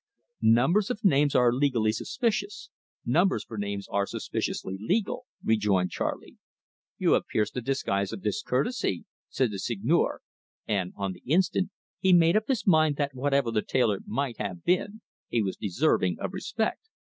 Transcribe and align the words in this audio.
"Numbers 0.41 0.89
of 0.89 1.05
names 1.05 1.35
are 1.35 1.53
legally 1.53 1.91
suspicious, 1.91 2.71
numbers 3.05 3.43
for 3.43 3.55
names 3.55 3.87
are 3.87 4.07
suspiciously 4.07 4.75
legal," 4.79 5.27
rejoined 5.43 5.91
Charley. 5.91 6.39
"You 6.97 7.11
have 7.11 7.27
pierced 7.27 7.53
the 7.53 7.61
disguise 7.61 8.11
of 8.11 8.23
discourtesy," 8.23 9.05
said 9.29 9.51
the 9.51 9.59
Seigneur, 9.59 10.21
and, 10.67 10.91
on 10.95 11.13
the 11.13 11.21
instant, 11.27 11.69
he 11.99 12.13
made 12.13 12.35
up 12.35 12.47
his 12.47 12.65
mind 12.65 12.95
that 12.95 13.13
whatever 13.13 13.51
the 13.51 13.61
tailor 13.61 13.99
might 14.07 14.39
have 14.39 14.63
been, 14.63 15.01
he 15.27 15.43
was 15.43 15.55
deserving 15.55 16.17
of 16.19 16.33
respect. 16.33 16.87